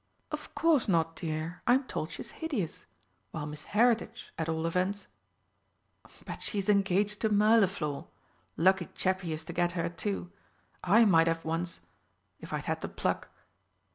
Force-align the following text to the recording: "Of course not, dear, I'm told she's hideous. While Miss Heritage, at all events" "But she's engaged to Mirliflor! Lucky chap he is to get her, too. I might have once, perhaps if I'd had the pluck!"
"Of 0.31 0.55
course 0.55 0.87
not, 0.87 1.15
dear, 1.15 1.61
I'm 1.67 1.83
told 1.83 2.09
she's 2.09 2.31
hideous. 2.41 2.87
While 3.29 3.45
Miss 3.45 3.65
Heritage, 3.65 4.33
at 4.35 4.49
all 4.49 4.65
events" 4.65 5.05
"But 6.25 6.41
she's 6.41 6.69
engaged 6.69 7.21
to 7.21 7.29
Mirliflor! 7.29 8.07
Lucky 8.57 8.89
chap 8.95 9.21
he 9.21 9.31
is 9.31 9.43
to 9.45 9.53
get 9.53 9.73
her, 9.73 9.89
too. 9.89 10.31
I 10.83 11.05
might 11.05 11.27
have 11.27 11.45
once, 11.45 11.81
perhaps 11.81 11.87
if 12.39 12.51
I'd 12.51 12.65
had 12.65 12.81
the 12.81 12.89
pluck!" 12.89 13.29